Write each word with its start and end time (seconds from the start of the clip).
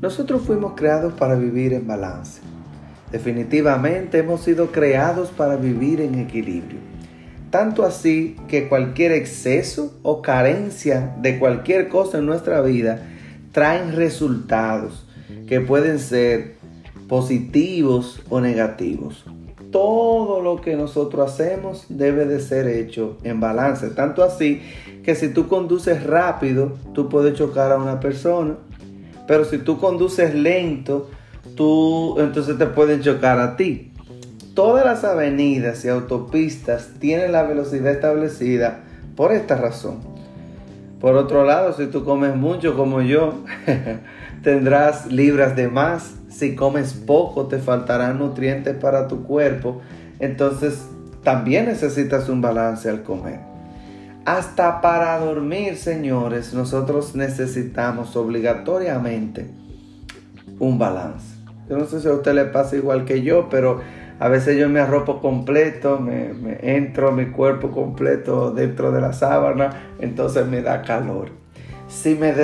Nosotros 0.00 0.42
fuimos 0.42 0.72
creados 0.76 1.12
para 1.12 1.34
vivir 1.34 1.74
en 1.74 1.86
balance. 1.86 2.40
Definitivamente 3.12 4.18
hemos 4.18 4.40
sido 4.40 4.72
creados 4.72 5.28
para 5.28 5.56
vivir 5.56 6.00
en 6.00 6.18
equilibrio. 6.18 6.78
Tanto 7.50 7.84
así 7.84 8.36
que 8.48 8.68
cualquier 8.68 9.12
exceso 9.12 9.92
o 10.02 10.22
carencia 10.22 11.16
de 11.20 11.38
cualquier 11.38 11.88
cosa 11.88 12.18
en 12.18 12.26
nuestra 12.26 12.62
vida 12.62 13.02
traen 13.52 13.94
resultados 13.94 15.06
que 15.46 15.60
pueden 15.60 15.98
ser 15.98 16.54
positivos 17.06 18.22
o 18.30 18.40
negativos. 18.40 19.26
Todo 19.70 20.40
lo 20.40 20.62
que 20.62 20.76
nosotros 20.76 21.30
hacemos 21.30 21.84
debe 21.90 22.24
de 22.24 22.40
ser 22.40 22.68
hecho 22.68 23.18
en 23.22 23.38
balance. 23.38 23.90
Tanto 23.90 24.22
así 24.22 24.62
que 25.04 25.14
si 25.14 25.28
tú 25.28 25.46
conduces 25.46 26.04
rápido, 26.04 26.78
tú 26.94 27.10
puedes 27.10 27.34
chocar 27.34 27.70
a 27.72 27.76
una 27.76 28.00
persona 28.00 28.56
pero 29.30 29.44
si 29.44 29.58
tú 29.58 29.78
conduces 29.78 30.34
lento, 30.34 31.08
tú 31.54 32.18
entonces 32.18 32.58
te 32.58 32.66
pueden 32.66 33.00
chocar 33.00 33.38
a 33.38 33.54
ti. 33.54 33.92
Todas 34.56 34.84
las 34.84 35.04
avenidas 35.04 35.84
y 35.84 35.88
autopistas 35.88 36.94
tienen 36.98 37.30
la 37.30 37.44
velocidad 37.44 37.92
establecida 37.92 38.80
por 39.14 39.30
esta 39.30 39.54
razón. 39.54 40.00
Por 41.00 41.14
otro 41.14 41.44
lado, 41.44 41.74
si 41.74 41.86
tú 41.86 42.04
comes 42.04 42.34
mucho 42.34 42.76
como 42.76 43.02
yo, 43.02 43.34
tendrás 44.42 45.06
libras 45.06 45.54
de 45.54 45.68
más. 45.68 46.16
Si 46.28 46.56
comes 46.56 46.92
poco, 46.92 47.46
te 47.46 47.60
faltarán 47.60 48.18
nutrientes 48.18 48.74
para 48.74 49.06
tu 49.06 49.22
cuerpo. 49.22 49.80
Entonces, 50.18 50.88
también 51.22 51.66
necesitas 51.66 52.28
un 52.28 52.40
balance 52.40 52.90
al 52.90 53.04
comer. 53.04 53.49
Hasta 54.26 54.80
para 54.82 55.18
dormir, 55.18 55.76
señores, 55.76 56.52
nosotros 56.52 57.14
necesitamos 57.14 58.16
obligatoriamente 58.16 59.50
un 60.58 60.78
balance. 60.78 61.36
Yo 61.68 61.78
no 61.78 61.86
sé 61.86 62.00
si 62.00 62.08
a 62.08 62.12
usted 62.12 62.34
le 62.34 62.44
pasa 62.44 62.76
igual 62.76 63.06
que 63.06 63.22
yo, 63.22 63.48
pero 63.48 63.80
a 64.18 64.28
veces 64.28 64.58
yo 64.58 64.68
me 64.68 64.80
arropo 64.80 65.20
completo, 65.20 65.98
me, 65.98 66.58
entro 66.60 67.12
mi 67.12 67.26
cuerpo 67.30 67.70
completo 67.70 68.50
dentro 68.50 68.92
de 68.92 69.00
la 69.00 69.14
sábana, 69.14 69.94
entonces 69.98 70.46
me 70.46 70.60
da 70.60 70.82
calor. 70.82 71.30
Si 71.88 72.14
me, 72.14 72.34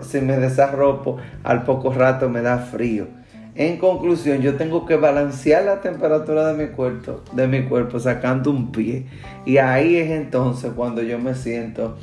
si 0.00 0.20
me 0.22 0.38
desarropo, 0.38 1.18
al 1.44 1.64
poco 1.64 1.92
rato 1.92 2.30
me 2.30 2.40
da 2.40 2.58
frío. 2.58 3.06
En 3.54 3.78
conclusión, 3.78 4.42
yo 4.42 4.54
tengo 4.54 4.86
que 4.86 4.96
balancear 4.96 5.64
la 5.64 5.80
temperatura 5.80 6.52
de 6.52 6.66
mi 6.66 6.72
cuerpo, 6.72 7.22
de 7.32 7.48
mi 7.48 7.64
cuerpo 7.64 7.98
sacando 7.98 8.50
un 8.50 8.70
pie. 8.70 9.06
Y 9.44 9.58
ahí 9.58 9.96
es 9.96 10.10
entonces 10.10 10.72
cuando 10.74 11.02
yo 11.02 11.18
me 11.18 11.34
siento 11.34 11.96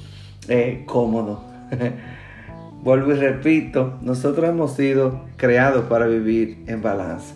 eh, 0.49 0.83
cómodo. 0.85 1.41
Vuelvo 2.83 3.11
y 3.11 3.15
repito, 3.15 3.97
nosotros 4.01 4.47
hemos 4.47 4.73
sido 4.73 5.21
creados 5.35 5.85
para 5.85 6.05
vivir 6.05 6.63
en 6.67 6.81
balance. 6.81 7.33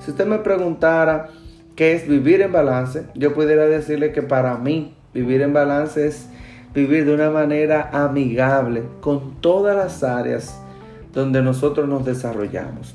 Si 0.00 0.10
usted 0.10 0.26
me 0.26 0.38
preguntara 0.38 1.28
qué 1.74 1.94
es 1.94 2.06
vivir 2.06 2.42
en 2.42 2.52
balance, 2.52 3.04
yo 3.14 3.34
pudiera 3.34 3.66
decirle 3.66 4.12
que 4.12 4.22
para 4.22 4.56
mí 4.56 4.94
vivir 5.12 5.42
en 5.42 5.52
balance 5.52 6.06
es 6.06 6.28
vivir 6.74 7.06
de 7.06 7.14
una 7.14 7.30
manera 7.30 7.90
amigable 7.92 8.82
con 9.00 9.40
todas 9.40 9.76
las 9.76 10.02
áreas 10.02 10.60
donde 11.12 11.42
nosotros 11.42 11.88
nos 11.88 12.04
desarrollamos. 12.04 12.94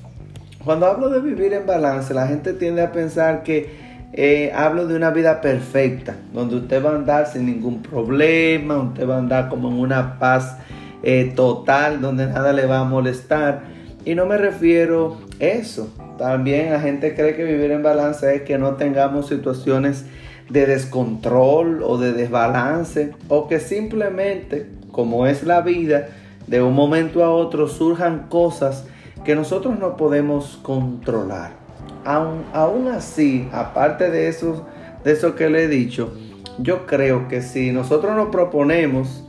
Cuando 0.63 0.87
hablo 0.87 1.09
de 1.09 1.21
vivir 1.21 1.53
en 1.53 1.65
balance, 1.65 2.13
la 2.13 2.27
gente 2.27 2.53
tiende 2.53 2.81
a 2.81 2.91
pensar 2.91 3.43
que 3.43 3.69
eh, 4.11 4.51
hablo 4.53 4.87
de 4.87 4.95
una 4.95 5.09
vida 5.09 5.39
perfecta, 5.39 6.17
donde 6.33 6.57
usted 6.57 6.83
va 6.83 6.91
a 6.91 6.95
andar 6.95 7.27
sin 7.27 7.45
ningún 7.45 7.81
problema, 7.81 8.77
usted 8.77 9.07
va 9.07 9.15
a 9.15 9.19
andar 9.19 9.47
como 9.47 9.69
en 9.69 9.75
una 9.75 10.19
paz 10.19 10.57
eh, 11.01 11.31
total, 11.33 12.01
donde 12.01 12.27
nada 12.27 12.51
le 12.51 12.65
va 12.65 12.79
a 12.79 12.83
molestar. 12.83 13.61
Y 14.03 14.15
no 14.15 14.25
me 14.25 14.37
refiero 14.37 15.17
a 15.39 15.45
eso. 15.45 15.93
También 16.17 16.73
la 16.73 16.81
gente 16.81 17.15
cree 17.15 17.35
que 17.37 17.45
vivir 17.45 17.71
en 17.71 17.81
balance 17.81 18.35
es 18.35 18.41
que 18.41 18.57
no 18.57 18.75
tengamos 18.75 19.29
situaciones 19.29 20.05
de 20.49 20.65
descontrol 20.65 21.83
o 21.83 21.97
de 21.97 22.11
desbalance, 22.11 23.13
o 23.29 23.47
que 23.47 23.61
simplemente, 23.61 24.67
como 24.91 25.25
es 25.25 25.43
la 25.43 25.61
vida, 25.61 26.09
de 26.47 26.61
un 26.61 26.73
momento 26.73 27.23
a 27.23 27.29
otro 27.29 27.69
surjan 27.69 28.27
cosas 28.27 28.85
que 29.23 29.35
nosotros 29.35 29.77
no 29.79 29.97
podemos 29.97 30.59
controlar. 30.63 31.51
Aún, 32.05 32.43
aún 32.53 32.87
así, 32.87 33.47
aparte 33.51 34.09
de 34.09 34.27
eso, 34.27 34.65
de 35.03 35.11
eso 35.11 35.35
que 35.35 35.49
le 35.49 35.65
he 35.65 35.67
dicho, 35.67 36.13
yo 36.57 36.85
creo 36.85 37.27
que 37.27 37.41
si 37.41 37.71
nosotros 37.71 38.15
nos 38.15 38.29
proponemos 38.29 39.23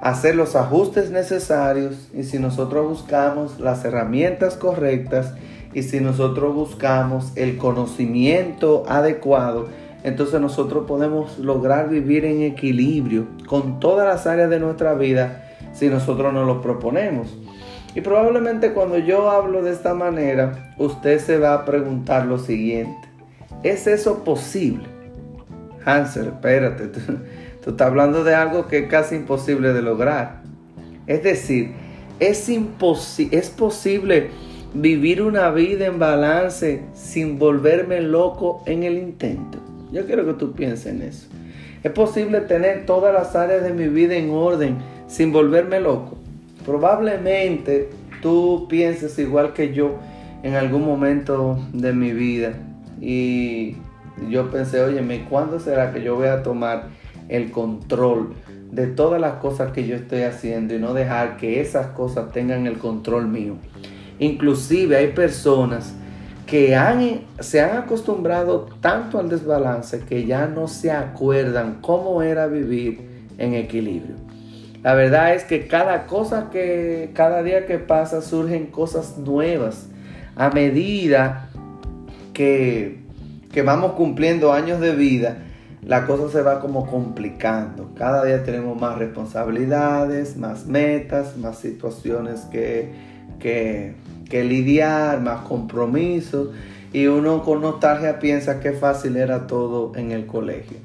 hacer 0.00 0.36
los 0.36 0.56
ajustes 0.56 1.10
necesarios 1.10 2.08
y 2.14 2.24
si 2.24 2.38
nosotros 2.38 2.86
buscamos 2.88 3.58
las 3.60 3.84
herramientas 3.84 4.56
correctas 4.56 5.34
y 5.74 5.82
si 5.82 6.00
nosotros 6.00 6.54
buscamos 6.54 7.32
el 7.36 7.56
conocimiento 7.56 8.84
adecuado, 8.88 9.66
entonces 10.04 10.40
nosotros 10.40 10.84
podemos 10.86 11.38
lograr 11.38 11.88
vivir 11.88 12.24
en 12.24 12.42
equilibrio 12.42 13.26
con 13.46 13.80
todas 13.80 14.06
las 14.06 14.26
áreas 14.26 14.48
de 14.50 14.60
nuestra 14.60 14.94
vida 14.94 15.44
si 15.72 15.88
nosotros 15.88 16.32
nos 16.32 16.46
lo 16.46 16.62
proponemos. 16.62 17.36
Y 17.96 18.02
probablemente 18.02 18.74
cuando 18.74 18.98
yo 18.98 19.30
hablo 19.30 19.62
de 19.62 19.72
esta 19.72 19.94
manera, 19.94 20.74
usted 20.76 21.18
se 21.18 21.38
va 21.38 21.54
a 21.54 21.64
preguntar 21.64 22.26
lo 22.26 22.38
siguiente. 22.38 23.08
¿Es 23.62 23.86
eso 23.86 24.22
posible? 24.22 24.84
Hansel, 25.82 26.26
espérate, 26.26 26.88
tú, 26.88 27.00
estás 27.70 27.88
hablando 27.88 28.22
de 28.22 28.34
algo 28.34 28.66
que 28.66 28.80
es 28.80 28.88
casi 28.88 29.16
imposible 29.16 29.72
de 29.72 29.80
lograr. 29.80 30.42
Es 31.06 31.22
decir, 31.22 31.72
es, 32.20 32.46
es 32.50 33.50
posible 33.50 34.28
vivir 34.74 35.22
una 35.22 35.50
vida 35.50 35.86
en 35.86 35.98
balance 35.98 36.82
sin 36.92 37.38
volverme 37.38 38.02
loco 38.02 38.62
en 38.66 38.82
el 38.82 38.98
intento. 38.98 39.58
Yo 39.90 40.04
quiero 40.04 40.26
que 40.26 40.34
tú 40.34 40.52
pienses 40.52 40.84
en 40.84 41.00
eso. 41.00 41.28
Es 41.82 41.92
posible 41.92 42.42
tener 42.42 42.84
todas 42.84 43.14
las 43.14 43.34
áreas 43.34 43.62
de 43.62 43.72
mi 43.72 43.88
vida 43.88 44.16
en 44.16 44.28
orden 44.32 44.76
sin 45.06 45.32
volverme 45.32 45.80
loco. 45.80 46.18
Probablemente 46.66 47.88
tú 48.20 48.66
pienses 48.68 49.18
igual 49.20 49.52
que 49.52 49.72
yo 49.72 49.92
en 50.42 50.54
algún 50.54 50.84
momento 50.84 51.58
de 51.72 51.92
mi 51.92 52.12
vida 52.12 52.54
y 53.00 53.76
yo 54.28 54.50
pensé, 54.50 54.80
oye, 54.80 55.24
¿cuándo 55.30 55.60
será 55.60 55.92
que 55.92 56.02
yo 56.02 56.16
voy 56.16 56.26
a 56.26 56.42
tomar 56.42 56.88
el 57.28 57.52
control 57.52 58.34
de 58.72 58.88
todas 58.88 59.20
las 59.20 59.34
cosas 59.34 59.70
que 59.72 59.86
yo 59.86 59.94
estoy 59.94 60.22
haciendo 60.22 60.74
y 60.74 60.78
no 60.78 60.92
dejar 60.92 61.36
que 61.36 61.60
esas 61.60 61.86
cosas 61.88 62.32
tengan 62.32 62.66
el 62.66 62.78
control 62.78 63.28
mío? 63.28 63.54
Inclusive 64.18 64.96
hay 64.96 65.12
personas 65.12 65.94
que 66.46 66.76
se 67.40 67.60
han 67.60 67.76
acostumbrado 67.76 68.68
tanto 68.80 69.18
al 69.18 69.28
desbalance 69.28 70.00
que 70.00 70.26
ya 70.26 70.46
no 70.46 70.68
se 70.68 70.90
acuerdan 70.90 71.78
cómo 71.80 72.22
era 72.22 72.46
vivir 72.46 73.00
en 73.38 73.54
equilibrio. 73.54 74.25
La 74.86 74.94
verdad 74.94 75.34
es 75.34 75.42
que 75.42 75.66
cada 75.66 76.06
cosa 76.06 76.48
que, 76.52 77.10
cada 77.12 77.42
día 77.42 77.66
que 77.66 77.80
pasa 77.80 78.22
surgen 78.22 78.66
cosas 78.66 79.18
nuevas. 79.18 79.88
A 80.36 80.50
medida 80.50 81.50
que, 82.32 83.00
que 83.50 83.62
vamos 83.62 83.94
cumpliendo 83.94 84.52
años 84.52 84.78
de 84.78 84.94
vida, 84.94 85.38
la 85.82 86.06
cosa 86.06 86.30
se 86.30 86.40
va 86.40 86.60
como 86.60 86.86
complicando. 86.86 87.90
Cada 87.96 88.24
día 88.24 88.44
tenemos 88.44 88.80
más 88.80 88.96
responsabilidades, 88.96 90.36
más 90.36 90.66
metas, 90.66 91.36
más 91.36 91.58
situaciones 91.58 92.42
que, 92.42 92.92
que, 93.40 93.96
que 94.30 94.44
lidiar, 94.44 95.20
más 95.20 95.40
compromisos. 95.48 96.50
Y 96.92 97.08
uno 97.08 97.42
con 97.42 97.60
nostalgia 97.60 98.20
piensa 98.20 98.60
que 98.60 98.70
fácil 98.70 99.16
era 99.16 99.48
todo 99.48 99.90
en 99.96 100.12
el 100.12 100.26
colegio. 100.26 100.76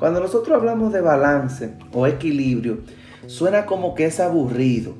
Cuando 0.00 0.18
nosotros 0.18 0.58
hablamos 0.58 0.92
de 0.92 1.00
balance 1.00 1.70
o 1.92 2.08
equilibrio, 2.08 2.78
suena 3.26 3.66
como 3.66 3.94
que 3.94 4.06
es 4.06 4.20
aburrido. 4.20 4.94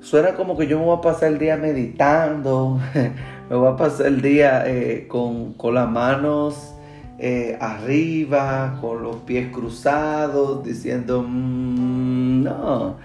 Suena 0.00 0.34
como 0.34 0.56
que 0.56 0.66
yo 0.66 0.78
me 0.78 0.84
voy 0.86 0.96
a 0.98 1.00
pasar 1.00 1.32
el 1.32 1.38
día 1.38 1.56
meditando, 1.56 2.80
me 3.50 3.56
voy 3.56 3.68
a 3.68 3.76
pasar 3.76 4.06
el 4.06 4.22
día 4.22 4.64
eh, 4.66 5.06
con, 5.08 5.54
las 5.74 5.90
manos 5.90 6.74
eh, 7.18 7.58
arriba, 7.60 8.78
con 8.80 9.02
los 9.02 9.16
pies 9.16 9.52
cruzados, 9.52 10.64
diciendo, 10.64 11.24
mm, 11.26 12.42
no. 12.44 12.96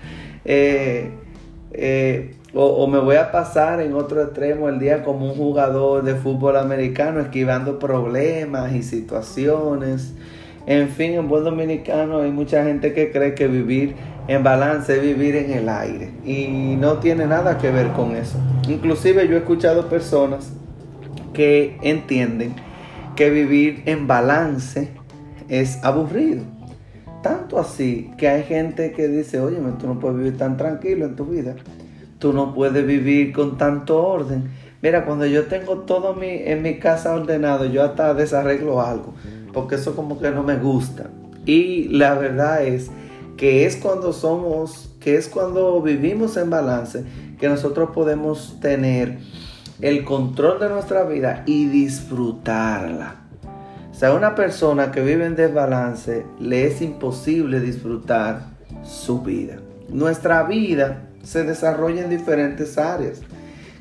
Eh, 0.46 1.12
o, 2.54 2.64
o, 2.64 2.88
me 2.88 3.00
voy 3.00 3.16
a 3.16 3.32
pasar 3.32 3.82
en 3.82 3.96
otro 3.96 4.22
extremo 4.22 4.70
el 4.70 4.78
día 4.78 5.04
como 5.04 5.26
un 5.26 5.36
jugador 5.36 6.04
de 6.04 6.14
fútbol 6.14 6.58
americano, 6.58 7.20
esquivando 7.20 7.80
problemas 7.80 8.74
y 8.74 8.84
situaciones. 8.84 10.14
En 10.66 10.88
fin, 10.90 11.14
en 11.14 11.28
buen 11.28 11.44
dominicano 11.44 12.20
hay 12.20 12.32
mucha 12.32 12.64
gente 12.64 12.94
que 12.94 13.12
cree 13.12 13.36
que 13.36 13.48
vivir 13.48 13.96
en 14.28 14.44
balance 14.44 15.00
vivir 15.00 15.36
en 15.36 15.52
el 15.52 15.70
aire 15.70 16.12
y 16.26 16.76
no 16.78 17.00
tiene 17.00 17.26
nada 17.26 17.58
que 17.58 17.72
ver 17.72 17.92
con 17.92 18.16
eso. 18.16 18.38
Inclusive 18.68 19.28
yo 19.28 19.36
he 19.36 19.40
escuchado 19.40 19.90
personas 19.90 20.52
que 21.34 21.78
entienden 21.82 22.54
que 23.16 23.30
vivir 23.30 23.84
en 23.86 24.08
balance 24.08 24.90
es 25.50 25.84
aburrido. 25.84 26.44
Tanto 27.22 27.60
así 27.60 28.12
que 28.18 28.28
hay 28.28 28.44
gente 28.44 28.92
que 28.92 29.08
dice, 29.08 29.40
oye, 29.40 29.58
tú 29.80 29.88
no 29.88 30.00
puedes 30.00 30.18
vivir 30.18 30.38
tan 30.38 30.58
tranquilo 30.58 31.06
en 31.06 31.16
tu 31.16 31.26
vida. 31.26 31.56
tú 32.20 32.32
no 32.32 32.54
puedes 32.54 32.86
vivir 32.88 33.34
con 33.34 33.58
tanto 33.58 34.02
orden. 34.02 34.50
Mira, 34.82 35.06
cuando 35.06 35.26
yo 35.26 35.46
tengo 35.46 35.80
todo 35.80 36.14
mi, 36.14 36.28
en 36.30 36.62
mi 36.62 36.80
casa 36.80 37.14
ordenado, 37.14 37.66
yo 37.66 37.84
hasta 37.84 38.14
desarreglo 38.14 38.82
algo, 38.82 39.14
porque 39.54 39.76
eso 39.76 39.96
como 39.96 40.20
que 40.20 40.32
no 40.32 40.44
me 40.44 40.56
gusta. 40.56 41.10
Y 41.46 41.90
la 41.90 42.16
verdad 42.16 42.64
es 42.64 42.92
que 43.38 43.66
es 43.66 43.76
cuando 43.76 44.14
somos, 44.14 44.90
que 45.00 45.16
es 45.16 45.28
cuando 45.28 45.82
vivimos 45.82 46.38
en 46.38 46.50
balance, 46.50 47.04
que 47.40 47.50
nosotros 47.50 47.90
podemos 47.94 48.60
tener 48.62 49.18
el 49.82 50.04
control 50.06 50.60
de 50.60 50.70
nuestra 50.70 51.04
vida 51.04 51.44
y 51.46 51.66
disfrutarla. 51.66 53.16
O 53.92 53.96
sea, 53.96 54.14
una 54.14 54.36
persona 54.36 54.92
que 54.92 55.02
vive 55.02 55.26
en 55.26 55.36
desbalance 55.36 56.26
le 56.40 56.68
es 56.68 56.82
imposible 56.82 57.60
disfrutar 57.60 58.48
su 58.84 59.22
vida. 59.22 59.58
Nuestra 59.90 60.44
vida 60.44 61.10
se 61.24 61.44
desarrolla 61.44 62.04
en 62.04 62.10
diferentes 62.10 62.78
áreas 62.78 63.22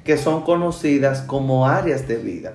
que 0.05 0.17
son 0.17 0.43
conocidas 0.43 1.23
como 1.23 1.67
áreas 1.67 2.09
de 2.09 2.17
vida. 2.17 2.55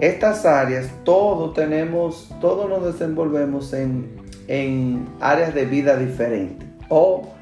Estas 0.00 0.46
áreas, 0.46 0.88
todos 1.04 1.54
tenemos, 1.54 2.30
todos 2.40 2.68
nos 2.68 2.84
desenvolvemos 2.84 3.72
en, 3.72 4.27
en 4.48 5.06
áreas 5.20 5.54
de 5.54 5.66
vida 5.66 5.96
diferentes 5.96 6.66
o 6.88 7.34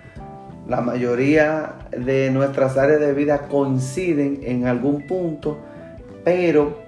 la 0.69 0.81
mayoría 0.81 1.75
de 1.97 2.31
nuestras 2.31 2.77
áreas 2.77 3.01
de 3.01 3.15
vida 3.15 3.47
coinciden 3.49 4.41
en 4.43 4.67
algún 4.67 5.07
punto, 5.07 5.59
pero 6.25 6.85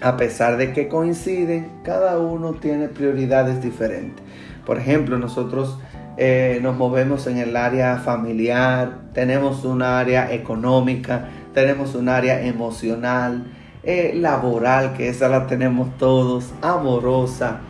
a 0.00 0.16
pesar 0.16 0.56
de 0.56 0.72
que 0.72 0.88
coinciden, 0.88 1.68
cada 1.82 2.18
uno 2.18 2.54
tiene 2.54 2.88
prioridades 2.88 3.60
diferentes. 3.62 4.24
Por 4.64 4.78
ejemplo, 4.78 5.18
nosotros 5.18 5.78
eh, 6.16 6.60
nos 6.62 6.76
movemos 6.76 7.26
en 7.26 7.38
el 7.38 7.56
área 7.56 7.96
familiar, 7.96 9.00
tenemos 9.12 9.64
un 9.64 9.82
área 9.82 10.32
económica, 10.32 11.28
tenemos 11.52 11.94
un 11.94 12.08
área 12.08 12.42
emocional, 12.42 13.46
eh, 13.82 14.12
laboral, 14.14 14.94
que 14.94 15.08
esa 15.08 15.28
la 15.28 15.46
tenemos 15.46 15.96
todos, 15.98 16.52
amorosa. 16.62 17.60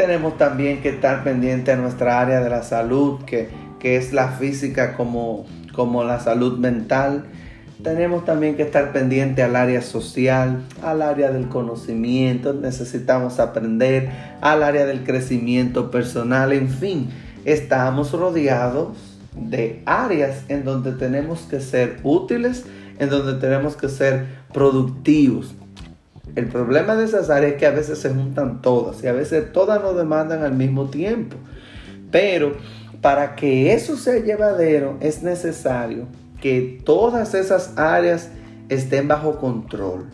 Tenemos 0.00 0.38
también 0.38 0.80
que 0.80 0.88
estar 0.88 1.22
pendiente 1.24 1.72
a 1.72 1.76
nuestra 1.76 2.22
área 2.22 2.40
de 2.40 2.48
la 2.48 2.62
salud, 2.62 3.22
que, 3.26 3.50
que 3.78 3.96
es 3.96 4.14
la 4.14 4.28
física 4.28 4.96
como, 4.96 5.44
como 5.74 6.04
la 6.04 6.20
salud 6.20 6.56
mental. 6.56 7.26
Tenemos 7.82 8.24
también 8.24 8.56
que 8.56 8.62
estar 8.62 8.94
pendiente 8.94 9.42
al 9.42 9.56
área 9.56 9.82
social, 9.82 10.62
al 10.82 11.02
área 11.02 11.30
del 11.30 11.48
conocimiento, 11.48 12.54
necesitamos 12.54 13.40
aprender, 13.40 14.08
al 14.40 14.62
área 14.62 14.86
del 14.86 15.04
crecimiento 15.04 15.90
personal, 15.90 16.54
en 16.54 16.70
fin 16.70 17.10
estamos 17.44 18.12
rodeados 18.12 18.96
de 19.34 19.82
áreas 19.84 20.44
en 20.48 20.64
donde 20.64 20.92
tenemos 20.92 21.40
que 21.40 21.60
ser 21.60 21.98
útiles, 22.04 22.64
en 22.98 23.10
donde 23.10 23.34
tenemos 23.34 23.76
que 23.76 23.90
ser 23.90 24.24
productivos. 24.54 25.54
El 26.36 26.46
problema 26.46 26.94
de 26.94 27.04
esas 27.04 27.30
áreas 27.30 27.52
es 27.52 27.58
que 27.58 27.66
a 27.66 27.70
veces 27.70 27.98
se 27.98 28.10
juntan 28.10 28.62
todas 28.62 29.02
y 29.02 29.06
a 29.06 29.12
veces 29.12 29.52
todas 29.52 29.82
nos 29.82 29.96
demandan 29.96 30.42
al 30.42 30.52
mismo 30.52 30.88
tiempo. 30.88 31.36
Pero 32.10 32.54
para 33.00 33.34
que 33.34 33.72
eso 33.72 33.96
sea 33.96 34.18
llevadero 34.18 34.96
es 35.00 35.22
necesario 35.22 36.06
que 36.40 36.80
todas 36.84 37.34
esas 37.34 37.76
áreas 37.78 38.30
estén 38.68 39.08
bajo 39.08 39.38
control, 39.38 40.06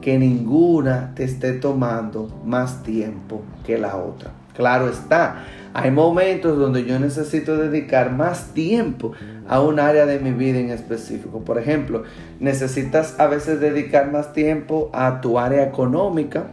que 0.00 0.18
ninguna 0.18 1.12
te 1.14 1.24
esté 1.24 1.52
tomando 1.52 2.28
más 2.44 2.82
tiempo 2.82 3.42
que 3.64 3.78
la 3.78 3.96
otra. 3.96 4.32
Claro 4.54 4.88
está, 4.88 5.44
hay 5.74 5.90
momentos 5.90 6.58
donde 6.58 6.84
yo 6.84 6.98
necesito 6.98 7.56
dedicar 7.56 8.12
más 8.12 8.52
tiempo 8.52 9.12
a 9.48 9.60
un 9.60 9.80
área 9.80 10.06
de 10.06 10.18
mi 10.18 10.32
vida 10.32 10.58
en 10.58 10.70
específico. 10.70 11.40
Por 11.44 11.58
ejemplo, 11.58 12.04
necesitas 12.40 13.18
a 13.18 13.26
veces 13.26 13.60
dedicar 13.60 14.12
más 14.12 14.32
tiempo 14.32 14.90
a 14.92 15.20
tu 15.20 15.38
área 15.38 15.62
económica, 15.62 16.48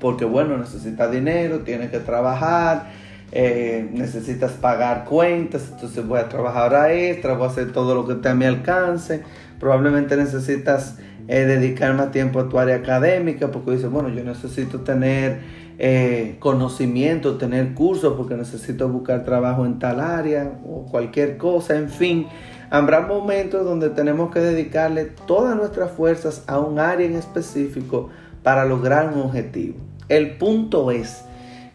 porque 0.00 0.24
bueno, 0.24 0.58
necesitas 0.58 1.10
dinero, 1.10 1.60
tienes 1.60 1.90
que 1.90 1.98
trabajar, 1.98 2.90
eh, 3.32 3.88
necesitas 3.92 4.52
pagar 4.52 5.04
cuentas, 5.04 5.70
entonces 5.72 6.06
voy 6.06 6.20
a 6.20 6.28
trabajar 6.28 6.74
a 6.74 6.92
extra, 6.92 7.34
voy 7.34 7.48
a 7.48 7.50
hacer 7.50 7.72
todo 7.72 7.94
lo 7.94 8.06
que 8.06 8.14
esté 8.14 8.28
a 8.28 8.34
mi 8.34 8.44
alcance. 8.44 9.22
Probablemente 9.58 10.16
necesitas 10.16 10.98
eh, 11.28 11.44
dedicar 11.44 11.94
más 11.94 12.12
tiempo 12.12 12.40
a 12.40 12.48
tu 12.48 12.58
área 12.58 12.76
académica, 12.76 13.50
porque 13.50 13.72
dices, 13.72 13.90
bueno, 13.90 14.08
yo 14.08 14.22
necesito 14.22 14.80
tener 14.80 15.40
eh, 15.78 16.36
conocimiento, 16.38 17.36
tener 17.36 17.74
cursos 17.74 18.14
porque 18.16 18.34
necesito 18.34 18.88
buscar 18.88 19.24
trabajo 19.24 19.66
en 19.66 19.78
tal 19.78 20.00
área 20.00 20.58
o 20.64 20.86
cualquier 20.86 21.36
cosa, 21.36 21.76
en 21.76 21.90
fin. 21.90 22.26
Habrá 22.70 23.02
momentos 23.02 23.64
donde 23.64 23.90
tenemos 23.90 24.32
que 24.32 24.40
dedicarle 24.40 25.04
todas 25.26 25.56
nuestras 25.56 25.90
fuerzas 25.90 26.44
a 26.46 26.58
un 26.58 26.78
área 26.78 27.06
en 27.06 27.14
específico 27.14 28.10
para 28.42 28.64
lograr 28.64 29.12
un 29.12 29.20
objetivo. 29.20 29.76
El 30.08 30.36
punto 30.36 30.90
es 30.90 31.24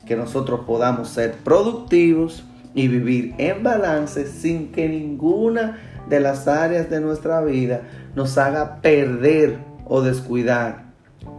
que 0.05 0.15
nosotros 0.15 0.61
podamos 0.65 1.09
ser 1.09 1.33
productivos 1.43 2.43
y 2.73 2.87
vivir 2.87 3.35
en 3.37 3.63
balance 3.63 4.25
sin 4.25 4.71
que 4.71 4.87
ninguna 4.87 5.77
de 6.09 6.19
las 6.19 6.47
áreas 6.47 6.89
de 6.89 7.01
nuestra 7.01 7.41
vida 7.41 7.81
nos 8.15 8.37
haga 8.37 8.81
perder 8.81 9.57
o 9.85 10.01
descuidar 10.01 10.85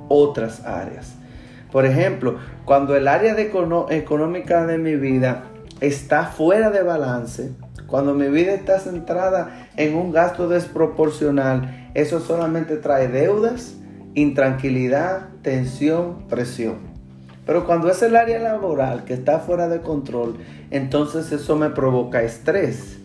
otras 0.08 0.64
áreas. 0.64 1.14
Por 1.70 1.86
ejemplo, 1.86 2.36
cuando 2.64 2.94
el 2.96 3.08
área 3.08 3.34
económica 3.38 4.66
de 4.66 4.78
mi 4.78 4.96
vida 4.96 5.44
está 5.80 6.26
fuera 6.26 6.70
de 6.70 6.82
balance, 6.82 7.52
cuando 7.86 8.14
mi 8.14 8.28
vida 8.28 8.52
está 8.52 8.78
centrada 8.78 9.68
en 9.76 9.94
un 9.94 10.12
gasto 10.12 10.48
desproporcional, 10.48 11.90
eso 11.94 12.20
solamente 12.20 12.76
trae 12.76 13.08
deudas, 13.08 13.74
intranquilidad, 14.14 15.28
tensión, 15.42 16.26
presión. 16.28 16.92
Pero 17.44 17.66
cuando 17.66 17.90
es 17.90 18.00
el 18.02 18.16
área 18.16 18.38
laboral 18.38 19.04
que 19.04 19.14
está 19.14 19.40
fuera 19.40 19.68
de 19.68 19.80
control, 19.80 20.36
entonces 20.70 21.32
eso 21.32 21.56
me 21.56 21.70
provoca 21.70 22.22
estrés, 22.22 22.98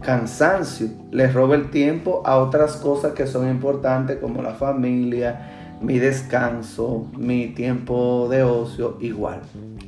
cansancio, 0.00 0.88
le 1.10 1.28
roba 1.28 1.54
el 1.54 1.70
tiempo 1.70 2.22
a 2.24 2.38
otras 2.38 2.76
cosas 2.76 3.12
que 3.12 3.26
son 3.26 3.48
importantes 3.48 4.18
como 4.18 4.42
la 4.42 4.54
familia, 4.54 5.76
mi 5.80 5.98
descanso, 5.98 7.06
mi 7.16 7.48
tiempo 7.48 8.28
de 8.30 8.42
ocio 8.42 8.96
igual, 9.00 9.40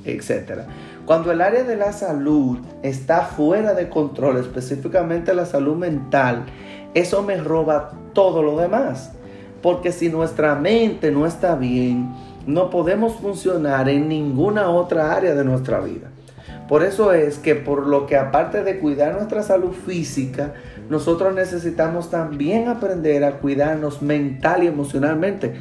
etc. 0.05 0.63
Cuando 1.05 1.33
el 1.33 1.41
área 1.41 1.65
de 1.65 1.77
la 1.77 1.93
salud 1.93 2.59
está 2.83 3.23
fuera 3.23 3.75
de 3.75 3.89
control, 3.89 4.39
específicamente 4.39 5.35
la 5.35 5.47
salud 5.47 5.77
mental, 5.77 6.45
eso 6.95 7.23
me 7.23 7.37
roba 7.37 7.93
todo 8.13 8.43
lo 8.43 8.59
demás. 8.59 9.13
Porque 9.63 9.93
si 9.93 10.09
nuestra 10.09 10.55
mente 10.55 11.11
no 11.11 11.27
está 11.27 11.57
bien, 11.57 12.13
no 12.47 12.71
podemos 12.71 13.17
funcionar 13.17 13.89
en 13.89 14.09
ninguna 14.09 14.71
otra 14.71 15.15
área 15.15 15.35
de 15.35 15.45
nuestra 15.45 15.81
vida. 15.81 16.09
Por 16.69 16.83
eso 16.83 17.13
es 17.13 17.39
que 17.39 17.55
por 17.55 17.87
lo 17.87 18.07
que 18.07 18.17
aparte 18.17 18.63
de 18.63 18.79
cuidar 18.79 19.15
nuestra 19.15 19.43
salud 19.43 19.73
física, 19.73 20.53
nosotros 20.91 21.35
necesitamos 21.35 22.11
también 22.11 22.69
aprender 22.69 23.25
a 23.25 23.39
cuidarnos 23.39 24.03
mental 24.03 24.63
y 24.63 24.67
emocionalmente 24.67 25.55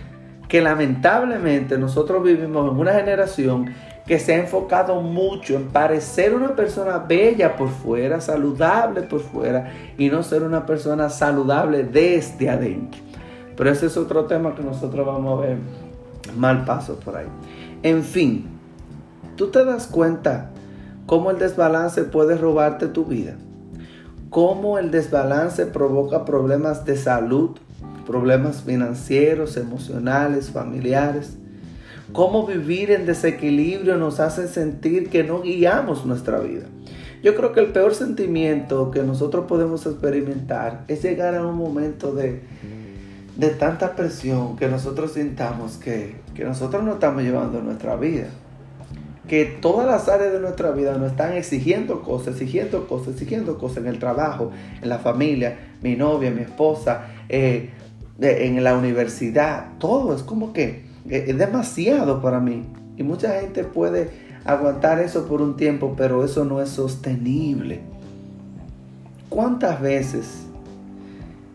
que 0.50 0.62
lamentablemente 0.62 1.78
nosotros 1.78 2.24
vivimos 2.24 2.72
en 2.72 2.78
una 2.78 2.94
generación 2.94 3.74
que 4.06 4.20
se 4.20 4.34
ha 4.34 4.38
enfocado 4.38 5.02
mucho 5.02 5.56
en 5.56 5.68
parecer 5.68 6.34
una 6.34 6.56
persona 6.56 7.00
bella 7.00 7.58
por 7.58 7.70
fuera, 7.70 8.22
saludable 8.22 9.02
por 9.02 9.20
fuera 9.20 9.74
y 9.98 10.10
no 10.10 10.24
ser 10.24 10.44
una 10.44 10.66
persona 10.66 11.10
saludable 11.10 11.84
desde 11.84 12.50
adentro. 12.50 13.02
Pero 13.58 13.70
ese 13.70 13.88
es 13.88 13.98
otro 13.98 14.26
tema 14.26 14.56
que 14.56 14.64
nosotros 14.64 15.06
vamos 15.06 15.38
a 15.38 15.48
ver 15.48 15.58
mal 16.38 16.64
paso 16.64 16.98
por 17.00 17.18
ahí. 17.18 17.28
En 17.84 18.04
fin, 18.04 18.48
tú 19.36 19.48
te 19.48 19.66
das 19.66 19.88
cuenta 19.88 20.52
cómo 21.08 21.32
el 21.32 21.40
desbalance 21.40 22.04
puede 22.04 22.38
robarte 22.38 22.88
tu 22.88 23.06
vida, 23.06 23.34
cómo 24.30 24.78
el 24.78 24.92
desbalance 24.92 25.66
provoca 25.66 26.26
problemas 26.26 26.86
de 26.86 26.96
salud 26.96 27.58
problemas 28.08 28.64
financieros, 28.64 29.58
emocionales, 29.58 30.50
familiares. 30.50 31.38
Cómo 32.14 32.48
vivir 32.48 32.90
en 32.90 33.06
desequilibrio 33.06 33.98
nos 33.98 34.22
hace 34.22 34.48
sentir 34.48 35.10
que 35.10 35.26
no 35.26 35.42
guiamos 35.42 36.06
nuestra 36.06 36.40
vida. 36.40 36.66
Yo 37.22 37.36
creo 37.36 37.52
que 37.52 37.60
el 37.60 37.68
peor 37.68 37.94
sentimiento 37.94 38.92
que 38.92 39.04
nosotros 39.04 39.46
podemos 39.46 39.86
experimentar 39.86 40.86
es 40.88 41.04
llegar 41.04 41.36
a 41.36 41.46
un 41.46 41.58
momento 41.58 42.14
de, 42.14 42.42
de 43.36 43.50
tanta 43.50 43.96
presión 43.96 44.56
que 44.56 44.70
nosotros 44.70 45.12
sintamos 45.14 45.76
que, 45.78 46.16
que 46.34 46.46
nosotros 46.46 46.84
no 46.84 46.94
estamos 46.94 47.24
llevando 47.24 47.62
nuestra 47.62 47.98
vida. 47.98 48.28
Que 49.28 49.46
todas 49.46 49.86
las 49.86 50.08
áreas 50.08 50.34
de 50.34 50.40
nuestra 50.40 50.72
vida 50.72 50.98
nos 50.98 51.12
están 51.12 51.34
exigiendo 51.34 52.02
cosas, 52.02 52.36
exigiendo 52.36 52.88
cosas, 52.88 53.16
exigiendo 53.16 53.58
cosas 53.58 53.80
en 53.80 53.88
el 53.88 54.00
trabajo, 54.00 54.52
en 54.82 54.90
la 54.90 55.00
familia, 55.00 55.58
mi 55.82 55.96
novia, 55.96 56.32
mi 56.32 56.42
esposa, 56.42 57.08
eh, 57.30 57.72
en 58.20 58.64
la 58.64 58.76
universidad, 58.76 59.78
todo 59.80 60.16
es 60.16 60.24
como 60.24 60.54
que 60.54 60.86
eh, 61.10 61.26
es 61.28 61.38
demasiado 61.38 62.22
para 62.22 62.40
mí. 62.40 62.64
Y 62.96 63.04
mucha 63.04 63.40
gente 63.42 63.64
puede 63.64 64.10
aguantar 64.46 65.00
eso 65.00 65.28
por 65.28 65.42
un 65.42 65.58
tiempo, 65.58 65.94
pero 65.98 66.24
eso 66.24 66.46
no 66.46 66.62
es 66.62 66.70
sostenible. 66.70 67.82
¿Cuántas 69.30 69.82
veces 69.82 70.48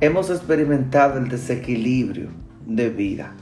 hemos 0.02 0.30
experimentado 0.30 1.16
el 1.16 1.28
desequilibrio 1.28 2.28
de 2.66 2.90
vida. 2.90 3.32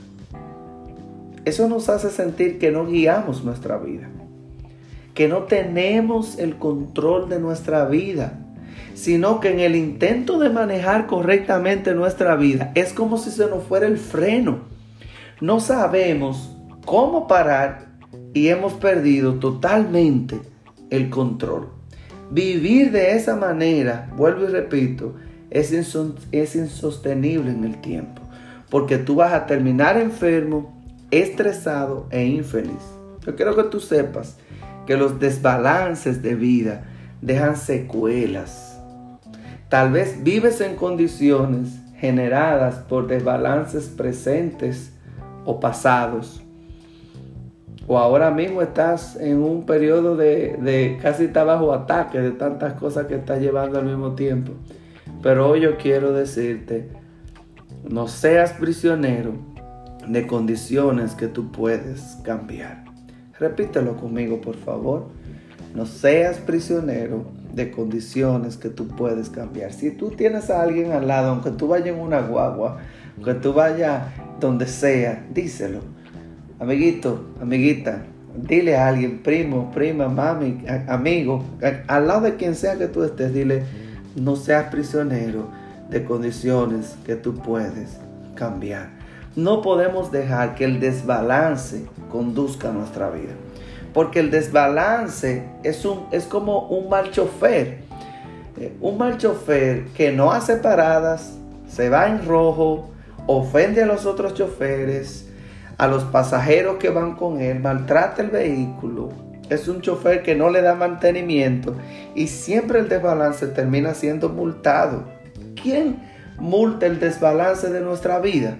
Eso 1.43 1.67
nos 1.67 1.89
hace 1.89 2.11
sentir 2.11 2.59
que 2.59 2.71
no 2.71 2.85
guiamos 2.85 3.43
nuestra 3.43 3.77
vida, 3.77 4.07
que 5.21 5.27
no 5.27 5.43
tenemos 5.43 6.39
el 6.39 6.55
control 6.55 7.29
de 7.29 7.39
nuestra 7.39 7.85
vida, 7.85 8.39
sino 8.95 9.39
que 9.39 9.51
en 9.51 9.59
el 9.59 9.75
intento 9.75 10.39
de 10.39 10.49
manejar 10.49 11.05
correctamente 11.05 11.93
nuestra 11.93 12.35
vida 12.35 12.71
es 12.73 12.91
como 12.91 13.19
si 13.19 13.29
se 13.29 13.45
nos 13.45 13.63
fuera 13.65 13.85
el 13.85 13.99
freno. 13.99 14.61
No 15.39 15.59
sabemos 15.59 16.57
cómo 16.85 17.27
parar 17.27 17.89
y 18.33 18.47
hemos 18.47 18.73
perdido 18.73 19.35
totalmente 19.35 20.39
el 20.89 21.11
control. 21.11 21.69
Vivir 22.31 22.91
de 22.91 23.15
esa 23.15 23.35
manera, 23.35 24.09
vuelvo 24.17 24.45
y 24.45 24.47
repito, 24.47 25.13
es, 25.51 25.71
es 25.71 26.55
insostenible 26.55 27.51
en 27.51 27.63
el 27.63 27.79
tiempo, 27.79 28.23
porque 28.71 28.97
tú 28.97 29.17
vas 29.17 29.33
a 29.33 29.45
terminar 29.45 29.97
enfermo, 29.97 30.81
estresado 31.11 32.07
e 32.09 32.25
infeliz. 32.25 32.81
Yo 33.23 33.35
quiero 33.35 33.55
que 33.55 33.65
tú 33.65 33.79
sepas 33.79 34.39
que 34.85 34.97
los 34.97 35.19
desbalances 35.19 36.21
de 36.21 36.35
vida 36.35 36.83
dejan 37.21 37.55
secuelas. 37.55 38.79
Tal 39.69 39.91
vez 39.91 40.23
vives 40.23 40.59
en 40.61 40.75
condiciones 40.75 41.79
generadas 41.97 42.75
por 42.75 43.07
desbalances 43.07 43.85
presentes 43.85 44.91
o 45.45 45.59
pasados. 45.59 46.41
O 47.87 47.97
ahora 47.97 48.31
mismo 48.31 48.61
estás 48.61 49.15
en 49.15 49.41
un 49.41 49.65
periodo 49.65 50.15
de, 50.15 50.57
de 50.61 50.97
casi 51.01 51.25
está 51.25 51.43
bajo 51.43 51.73
ataque 51.73 52.19
de 52.19 52.31
tantas 52.31 52.73
cosas 52.73 53.05
que 53.07 53.15
estás 53.15 53.39
llevando 53.39 53.79
al 53.79 53.85
mismo 53.85 54.13
tiempo. 54.13 54.53
Pero 55.21 55.49
hoy 55.49 55.61
yo 55.61 55.77
quiero 55.77 56.11
decirte, 56.11 56.89
no 57.89 58.07
seas 58.07 58.53
prisionero 58.53 59.33
de 60.07 60.25
condiciones 60.25 61.13
que 61.13 61.27
tú 61.27 61.51
puedes 61.51 62.17
cambiar. 62.23 62.90
Repítelo 63.41 63.97
conmigo, 63.97 64.39
por 64.39 64.55
favor. 64.55 65.07
No 65.73 65.87
seas 65.87 66.37
prisionero 66.37 67.25
de 67.51 67.71
condiciones 67.71 68.55
que 68.55 68.69
tú 68.69 68.87
puedes 68.87 69.31
cambiar. 69.31 69.73
Si 69.73 69.89
tú 69.89 70.11
tienes 70.11 70.51
a 70.51 70.61
alguien 70.61 70.91
al 70.91 71.07
lado, 71.07 71.31
aunque 71.31 71.49
tú 71.49 71.67
vayas 71.67 71.87
en 71.87 71.99
una 71.99 72.21
guagua, 72.21 72.77
aunque 73.17 73.33
tú 73.33 73.51
vayas 73.51 74.03
donde 74.39 74.67
sea, 74.67 75.25
díselo. 75.33 75.79
Amiguito, 76.59 77.33
amiguita, 77.41 78.03
dile 78.35 78.77
a 78.77 78.87
alguien, 78.87 79.23
primo, 79.23 79.71
prima, 79.71 80.07
mami, 80.07 80.63
amigo, 80.87 81.43
al 81.87 82.07
lado 82.07 82.21
de 82.21 82.35
quien 82.35 82.53
sea 82.53 82.77
que 82.77 82.89
tú 82.89 83.03
estés, 83.03 83.33
dile, 83.33 83.63
no 84.15 84.35
seas 84.35 84.65
prisionero 84.65 85.47
de 85.89 86.03
condiciones 86.03 86.95
que 87.07 87.15
tú 87.15 87.33
puedes 87.33 87.97
cambiar. 88.35 89.01
No 89.35 89.61
podemos 89.61 90.11
dejar 90.11 90.55
que 90.55 90.65
el 90.65 90.81
desbalance 90.81 91.85
conduzca 92.09 92.71
nuestra 92.71 93.09
vida. 93.09 93.31
Porque 93.93 94.19
el 94.19 94.29
desbalance 94.29 95.45
es, 95.63 95.85
un, 95.85 96.07
es 96.11 96.25
como 96.25 96.67
un 96.67 96.89
mal 96.89 97.11
chofer. 97.11 97.79
Eh, 98.57 98.75
un 98.81 98.97
mal 98.97 99.17
chofer 99.17 99.85
que 99.95 100.11
no 100.11 100.31
hace 100.31 100.57
paradas, 100.57 101.37
se 101.67 101.89
va 101.89 102.07
en 102.07 102.25
rojo, 102.25 102.91
ofende 103.25 103.83
a 103.83 103.85
los 103.85 104.05
otros 104.05 104.33
choferes, 104.33 105.29
a 105.77 105.87
los 105.87 106.03
pasajeros 106.03 106.77
que 106.77 106.89
van 106.89 107.15
con 107.15 107.39
él, 107.39 107.61
maltrata 107.61 108.21
el 108.21 108.29
vehículo. 108.29 109.09
Es 109.49 109.69
un 109.69 109.81
chofer 109.81 110.23
que 110.23 110.35
no 110.35 110.49
le 110.49 110.61
da 110.61 110.75
mantenimiento 110.75 111.75
y 112.15 112.27
siempre 112.27 112.79
el 112.79 112.89
desbalance 112.89 113.47
termina 113.47 113.93
siendo 113.93 114.27
multado. 114.29 115.05
¿Quién 115.61 116.01
multa 116.37 116.85
el 116.85 116.99
desbalance 116.99 117.69
de 117.69 117.81
nuestra 117.81 118.19
vida? 118.19 118.57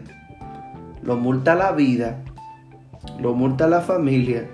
Lo 1.03 1.17
multa 1.17 1.55
la 1.55 1.71
vida, 1.71 2.23
lo 3.19 3.33
multa 3.33 3.67
la 3.67 3.81
familia, 3.81 4.45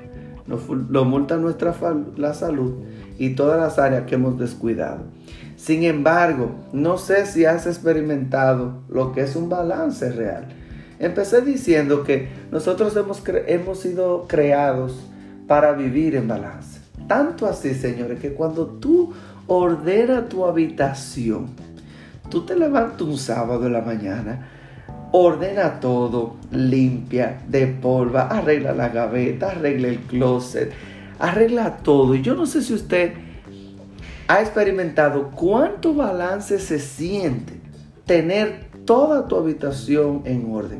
lo, 0.48 1.06
multa 1.06 1.38
nuestra 1.38 1.75
la 2.16 2.34
salud 2.34 2.74
y 3.18 3.32
todas 3.32 3.60
las 3.60 3.80
áreas 3.80 4.06
que 4.06 4.16
hemos 4.16 4.39
descuidado. 4.39 5.04
Sin 5.58 5.84
embargo, 5.84 6.51
no 6.72 6.98
sé 6.98 7.25
si 7.25 7.46
has 7.46 7.66
experimentado 7.66 8.84
lo 8.89 9.12
que 9.12 9.22
es 9.22 9.36
un 9.36 9.50
balance 9.50 10.12
real. 10.12 10.48
Empecé 11.00 11.42
diciendo 11.42 12.04
que 12.04 12.30
nosotros 12.51 12.96
hemos, 12.96 13.22
hemos 13.48 13.80
sido 13.80 14.25
creados 14.27 14.96
para 15.48 15.74
vivir 15.74 16.16
en 16.16 16.27
balance. 16.27 16.80
Tanto 17.08 17.46
así, 17.46 17.74
señores, 17.74 18.20
que 18.20 18.34
cuando 18.34 18.68
tú 18.68 19.13
ordenas 19.48 20.30
tu 20.30 20.46
habitación, 20.46 21.48
tú 22.30 22.46
te 22.46 22.56
levantas 22.56 23.01
un 23.01 23.18
sábado 23.18 23.66
en 23.66 23.74
la 23.74 23.82
mañana, 23.82 24.50
ordena 25.18 25.80
todo, 25.80 26.36
limpia, 26.52 27.42
de 27.48 27.68
polva, 27.68 28.28
arregla 28.28 28.74
la 28.74 28.90
gaveta, 28.90 29.52
arregla 29.52 29.88
el 29.88 30.00
closet, 30.00 30.72
arregla 31.20 31.78
todo. 31.78 32.14
Y 32.16 32.22
yo 32.22 32.36
no 32.36 32.46
sé 32.46 32.62
si 32.62 32.74
usted 32.74 33.14
ha 34.28 34.42
experimentado 34.42 35.32
cuánto 35.32 35.94
balance 35.94 36.60
se 36.60 36.80
siente 36.80 37.54
tener 38.06 38.68
toda 38.86 39.28
tu 39.28 39.38
habitación 39.38 40.22
en 40.26 40.54
orden. 40.54 40.80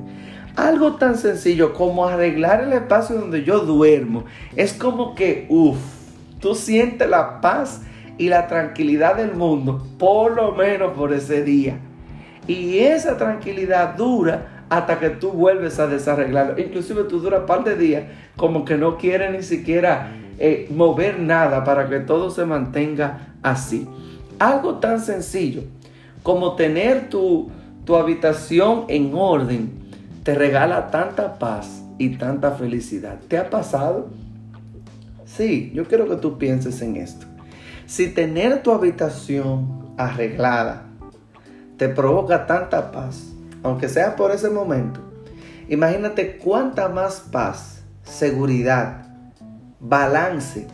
Algo 0.56 0.96
tan 0.96 1.18
sencillo 1.18 1.74
como 1.74 2.06
arreglar 2.06 2.62
el 2.62 2.74
espacio 2.74 3.18
donde 3.18 3.44
yo 3.44 3.60
duermo. 3.60 4.26
Es 4.56 4.74
como 4.74 5.16
que, 5.16 5.46
uff, 5.50 5.78
tú 6.40 6.56
sientes 6.56 7.10
la 7.10 7.42
paz 7.42 7.82
y 8.18 8.30
la 8.30 8.48
tranquilidad 8.48 9.16
del 9.16 9.36
mundo, 9.36 9.86
por 9.98 10.36
lo 10.36 10.54
menos 10.54 10.94
por 10.98 11.14
ese 11.14 11.44
día. 11.44 11.80
Y 12.48 12.80
esa 12.80 13.18
tranquilidad 13.18 13.96
dura 13.96 14.66
hasta 14.70 15.00
que 15.00 15.10
tú 15.10 15.32
vuelves 15.32 15.80
a 15.80 15.88
desarreglarlo. 15.88 16.60
Inclusive 16.60 17.04
tú 17.04 17.20
duras 17.20 17.44
par 17.48 17.64
de 17.64 17.76
días 17.76 18.04
como 18.36 18.66
que 18.66 18.78
no 18.78 18.98
quieres 18.98 19.32
ni 19.32 19.44
siquiera 19.44 20.12
eh, 20.40 20.68
mover 20.74 21.20
nada 21.20 21.64
para 21.64 21.90
que 21.90 22.00
todo 22.00 22.30
se 22.30 22.46
mantenga 22.46 23.34
así. 23.44 23.88
Algo 24.40 24.76
tan 24.76 25.00
sencillo 25.00 25.64
como 26.24 26.56
tener 26.56 27.10
tu, 27.10 27.50
tu 27.86 27.96
habitación 27.96 28.86
en 28.90 29.14
orden 29.14 29.72
te 30.24 30.36
regala 30.36 30.92
tanta 30.92 31.40
paz 31.40 31.82
y 31.98 32.18
tanta 32.18 32.52
felicidad. 32.52 33.18
¿Te 33.30 33.38
ha 33.38 33.50
pasado? 33.50 34.10
Sí, 35.26 35.72
yo 35.74 35.86
quiero 35.86 36.10
que 36.10 36.18
tú 36.18 36.38
pienses 36.38 36.82
en 36.82 36.98
esto. 36.98 37.26
Si 37.86 38.10
tener 38.10 38.62
tu 38.62 38.72
habitación 38.72 39.94
arreglada, 39.98 40.87
te 41.78 41.90
provoca 41.90 42.46
tanta 42.46 42.92
paz, 42.92 43.34
aunque 43.64 43.90
sea 43.90 44.16
por 44.16 44.32
ese 44.32 44.50
momento, 44.50 45.00
imagínate 45.70 46.38
cuánta 46.38 46.90
más 46.90 47.22
paz, 47.32 47.82
seguridad, 48.04 49.06
balance 49.80 50.68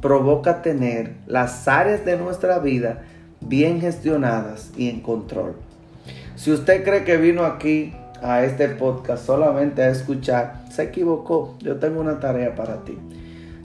provoca 0.00 0.62
tener 0.62 1.14
las 1.26 1.66
áreas 1.66 2.04
de 2.04 2.16
nuestra 2.16 2.58
vida 2.58 3.02
bien 3.40 3.80
gestionadas 3.80 4.70
y 4.76 4.90
en 4.90 5.00
control. 5.00 5.54
Si 6.36 6.52
usted 6.52 6.84
cree 6.84 7.04
que 7.04 7.16
vino 7.16 7.44
aquí 7.44 7.94
a 8.22 8.44
este 8.44 8.68
podcast 8.68 9.24
solamente 9.24 9.82
a 9.82 9.90
escuchar, 9.90 10.64
se 10.70 10.82
equivocó. 10.82 11.56
Yo 11.60 11.76
tengo 11.76 12.00
una 12.00 12.20
tarea 12.20 12.54
para 12.54 12.84
ti. 12.84 12.98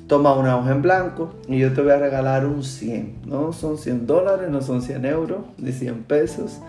Toma 0.09 0.33
una 0.33 0.57
hoja 0.57 0.71
en 0.71 0.81
blanco 0.81 1.35
y 1.47 1.59
yo 1.59 1.71
te 1.71 1.83
voy 1.83 1.91
a 1.91 1.97
regalar 1.97 2.47
un 2.47 2.63
100. 2.63 3.21
No 3.27 3.53
son 3.53 3.77
100 3.77 4.07
dólares, 4.07 4.49
no 4.49 4.59
son 4.63 4.81
100 4.81 5.05
euros, 5.05 5.41
ni 5.59 5.71
100 5.71 6.03
pesos, 6.05 6.59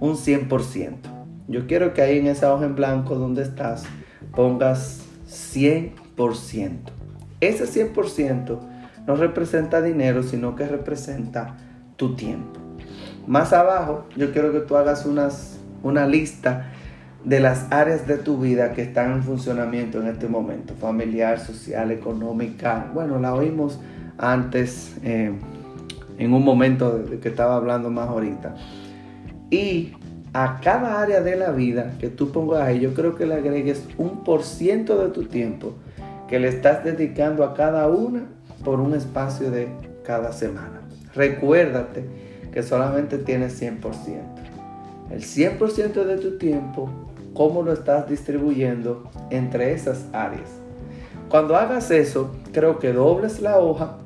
un 0.00 0.16
100%. 0.16 0.96
Yo 1.46 1.68
quiero 1.68 1.94
que 1.94 2.02
ahí 2.02 2.18
en 2.18 2.26
esa 2.26 2.52
hoja 2.52 2.64
en 2.64 2.74
blanco 2.74 3.14
donde 3.14 3.42
estás 3.42 3.84
pongas 4.34 5.02
100%. 5.28 5.92
Ese 7.40 7.92
100% 7.94 8.58
no 9.06 9.14
representa 9.14 9.80
dinero, 9.80 10.24
sino 10.24 10.56
que 10.56 10.66
representa 10.66 11.58
tu 11.94 12.16
tiempo. 12.16 12.58
Más 13.24 13.52
abajo, 13.52 14.06
yo 14.16 14.32
quiero 14.32 14.50
que 14.50 14.58
tú 14.58 14.76
hagas 14.76 15.06
unas, 15.06 15.60
una 15.84 16.08
lista 16.08 16.72
de 17.24 17.40
las 17.40 17.70
áreas 17.70 18.06
de 18.06 18.16
tu 18.16 18.38
vida 18.38 18.72
que 18.72 18.82
están 18.82 19.12
en 19.12 19.22
funcionamiento 19.22 20.00
en 20.00 20.08
este 20.08 20.26
momento, 20.26 20.74
familiar, 20.74 21.38
social, 21.38 21.90
económica. 21.90 22.90
Bueno, 22.94 23.18
la 23.18 23.34
oímos 23.34 23.78
antes 24.16 24.96
eh, 25.02 25.32
en 26.18 26.32
un 26.32 26.44
momento 26.44 27.04
que 27.20 27.28
estaba 27.28 27.56
hablando 27.56 27.90
más 27.90 28.08
ahorita. 28.08 28.54
Y 29.50 29.92
a 30.32 30.60
cada 30.62 31.02
área 31.02 31.20
de 31.20 31.36
la 31.36 31.50
vida 31.50 31.92
que 31.98 32.08
tú 32.08 32.30
pongas 32.30 32.62
ahí, 32.62 32.80
yo 32.80 32.94
creo 32.94 33.16
que 33.16 33.26
le 33.26 33.34
agregues 33.34 33.86
un 33.98 34.24
por 34.24 34.42
ciento 34.44 35.02
de 35.02 35.10
tu 35.12 35.24
tiempo 35.24 35.74
que 36.28 36.38
le 36.38 36.48
estás 36.48 36.84
dedicando 36.84 37.44
a 37.44 37.54
cada 37.54 37.88
una 37.88 38.22
por 38.64 38.80
un 38.80 38.94
espacio 38.94 39.50
de 39.50 39.68
cada 40.04 40.32
semana. 40.32 40.80
Recuérdate 41.14 42.04
que 42.52 42.62
solamente 42.62 43.18
tienes 43.18 43.60
100%. 43.60 43.80
El 45.10 45.22
100% 45.22 46.04
de 46.04 46.16
tu 46.18 46.38
tiempo 46.38 46.88
cómo 47.34 47.62
lo 47.62 47.72
estás 47.72 48.08
distribuyendo 48.08 49.10
entre 49.30 49.72
esas 49.72 50.06
áreas. 50.12 50.48
Cuando 51.28 51.56
hagas 51.56 51.90
eso, 51.90 52.34
creo 52.52 52.78
que 52.78 52.92
dobles 52.92 53.40
la 53.40 53.58
hoja 53.58 53.98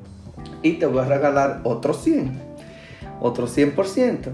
y 0.63 0.75
te 0.75 0.87
voy 0.87 1.01
a 1.01 1.05
regalar 1.05 1.61
otro 1.65 1.95
100, 1.95 2.33
otro 3.21 3.47
100%. 3.47 4.31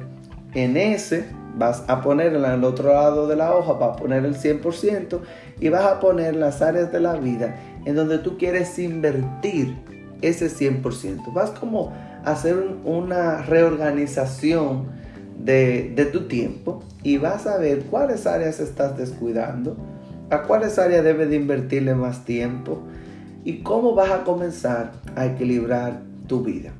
En 0.54 0.76
ese 0.76 1.26
Vas 1.56 1.84
a 1.88 2.00
poner 2.00 2.34
en 2.34 2.44
el 2.44 2.64
otro 2.64 2.92
lado 2.92 3.26
de 3.26 3.36
la 3.36 3.54
hoja, 3.54 3.72
vas 3.72 3.90
a 3.90 3.96
poner 3.96 4.24
el 4.24 4.36
100% 4.36 5.20
y 5.58 5.68
vas 5.68 5.84
a 5.84 6.00
poner 6.00 6.36
las 6.36 6.62
áreas 6.62 6.92
de 6.92 7.00
la 7.00 7.14
vida 7.14 7.56
en 7.84 7.96
donde 7.96 8.18
tú 8.18 8.38
quieres 8.38 8.78
invertir 8.78 9.76
ese 10.22 10.48
100%. 10.48 11.32
Vas 11.32 11.50
como 11.50 11.92
a 12.24 12.30
hacer 12.30 12.56
una 12.84 13.42
reorganización 13.42 14.99
de, 15.44 16.08
tu 16.12 16.26
tiempo 16.26 16.82
y 17.02 17.18
vas 17.18 17.46
a 17.46 17.58
ver 17.58 17.84
cuáles 17.84 18.26
áreas 18.26 18.60
estás 18.60 18.96
descuidando, 18.96 19.76
a 20.30 20.42
cuáles 20.42 20.78
áreas 20.78 21.04
debes 21.04 21.30
de 21.30 21.36
invertirle 21.36 21.94
más 21.94 22.24
tiempo 22.24 22.82
y 23.44 23.62
cómo 23.62 23.94
vas 23.94 24.10
a 24.10 24.24
comenzar 24.24 24.92
a 25.16 25.26
equilibrar 25.26 26.02
tu 26.26 26.42
vida. 26.42 26.72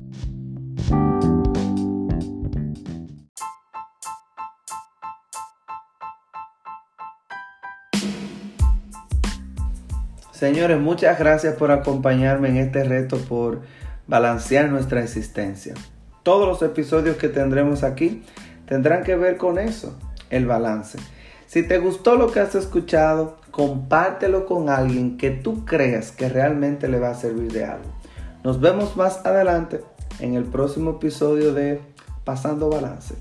Señores, 10.31 10.79
muchas 10.79 11.19
gracias 11.19 11.55
por 11.55 11.71
acompañarme 11.71 12.49
en 12.49 12.57
este 12.57 12.83
reto 12.83 13.17
por 13.17 13.61
balancear 14.07 14.69
nuestra 14.69 15.03
existencia. 15.03 15.75
Todos 16.23 16.47
los 16.47 16.61
episodios 16.67 17.17
que 17.17 17.29
tendremos 17.29 17.83
aquí 17.83 18.23
tendrán 18.71 19.03
que 19.03 19.17
ver 19.17 19.35
con 19.35 19.59
eso, 19.59 19.93
el 20.29 20.45
balance. 20.45 20.97
Si 21.45 21.61
te 21.61 21.77
gustó 21.77 22.15
lo 22.15 22.31
que 22.31 22.39
has 22.39 22.55
escuchado, 22.55 23.35
compártelo 23.51 24.45
con 24.45 24.69
alguien 24.69 25.17
que 25.17 25.29
tú 25.29 25.65
creas 25.65 26.13
que 26.13 26.29
realmente 26.29 26.87
le 26.87 26.97
va 26.97 27.09
a 27.09 27.15
servir 27.15 27.51
de 27.51 27.65
algo. 27.65 27.91
Nos 28.45 28.61
vemos 28.61 28.95
más 28.95 29.25
adelante 29.25 29.81
en 30.21 30.35
el 30.35 30.45
próximo 30.45 30.91
episodio 30.91 31.53
de 31.53 31.81
Pasando 32.23 32.69
Balance. 32.69 33.15